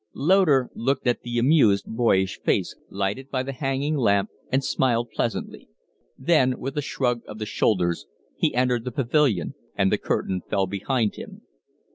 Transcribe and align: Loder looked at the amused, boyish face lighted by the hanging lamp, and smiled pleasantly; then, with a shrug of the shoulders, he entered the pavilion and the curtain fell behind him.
Loder 0.15 0.71
looked 0.73 1.05
at 1.05 1.21
the 1.21 1.37
amused, 1.37 1.85
boyish 1.85 2.39
face 2.41 2.75
lighted 2.89 3.29
by 3.29 3.43
the 3.43 3.51
hanging 3.53 3.95
lamp, 3.95 4.31
and 4.51 4.63
smiled 4.63 5.11
pleasantly; 5.11 5.69
then, 6.17 6.59
with 6.59 6.75
a 6.75 6.81
shrug 6.81 7.21
of 7.27 7.37
the 7.37 7.45
shoulders, 7.45 8.07
he 8.35 8.55
entered 8.55 8.83
the 8.83 8.91
pavilion 8.91 9.53
and 9.75 9.91
the 9.91 9.99
curtain 9.99 10.41
fell 10.49 10.65
behind 10.65 11.17
him. 11.17 11.43